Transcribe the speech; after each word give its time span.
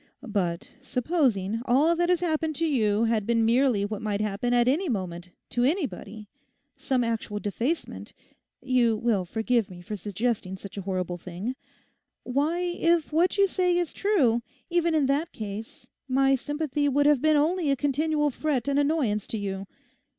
But 0.33 0.71
supposing 0.81 1.61
all 1.65 1.95
that 1.95 2.09
has 2.09 2.21
happened 2.21 2.55
to 2.55 2.65
you 2.65 3.03
had 3.03 3.27
been 3.27 3.45
merely 3.45 3.85
what 3.85 4.01
might 4.01 4.19
happen 4.19 4.51
at 4.51 4.67
any 4.67 4.89
moment 4.89 5.29
to 5.51 5.63
anybody, 5.63 6.27
some 6.75 7.03
actual 7.03 7.37
defacement 7.37 8.11
(you 8.63 8.97
will 8.97 9.25
forgive 9.25 9.69
me 9.69 9.83
suggesting 9.83 10.57
such 10.57 10.75
a 10.75 10.81
horrible 10.81 11.19
thing)—why, 11.19 12.59
if 12.61 13.13
what 13.13 13.37
you 13.37 13.45
say 13.45 13.77
is 13.77 13.93
true, 13.93 14.41
even 14.71 14.95
in 14.95 15.05
that 15.05 15.31
case 15.33 15.87
my 16.07 16.33
sympathy 16.33 16.89
would 16.89 17.05
have 17.05 17.21
been 17.21 17.37
only 17.37 17.69
a 17.69 17.75
continual 17.75 18.31
fret 18.31 18.67
and 18.67 18.79
annoyance 18.79 19.27
to 19.27 19.37
you. 19.37 19.67